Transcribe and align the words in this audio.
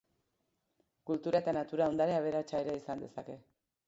Kultura 1.09 1.41
eta 1.45 1.53
natura 1.57 1.87
ondare 1.93 2.15
aberatsa 2.21 2.63
ere 2.65 2.73
izan 2.81 3.05
dezake. 3.05 3.37